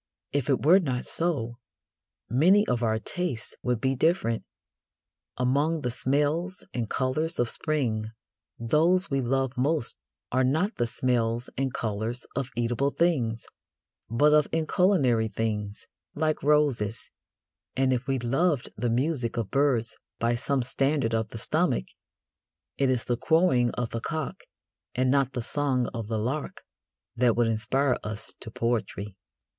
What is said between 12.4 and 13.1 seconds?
eatable